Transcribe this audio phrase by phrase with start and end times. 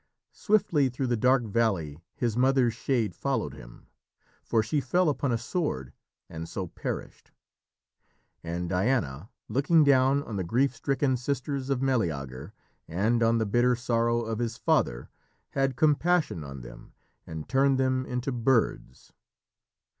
[0.33, 3.85] Swiftly through the dark valley his mother's shade followed him,
[4.43, 5.93] for she fell upon a sword
[6.27, 7.29] and so perished.
[8.43, 12.51] And Diana, looking down on the grief stricken sisters of Meleager
[12.87, 15.11] and on the bitter sorrow of his father,
[15.51, 16.93] had compassion on them
[17.27, 19.13] and turned them into birds.